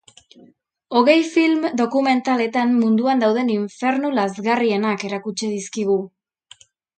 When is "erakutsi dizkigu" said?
5.11-6.01